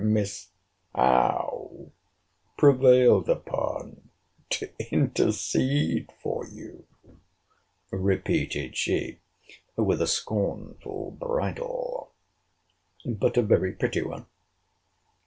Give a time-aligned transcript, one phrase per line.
[0.03, 0.49] Miss
[0.95, 1.91] Howe
[2.57, 4.09] prevailed upon
[4.49, 6.87] to intercede for you!
[7.91, 9.19] repeated she,
[9.75, 12.15] with a scornful bridle,
[13.05, 14.25] but a very pretty one.